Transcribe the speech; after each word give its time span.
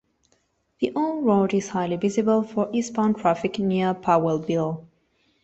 The 0.79 0.91
old 0.95 1.25
road 1.27 1.53
is 1.53 1.69
highly 1.69 1.95
visible 1.95 2.41
for 2.41 2.69
eastbound 2.73 3.17
traffic 3.19 3.59
near 3.59 3.93
Powellville. 3.93 4.87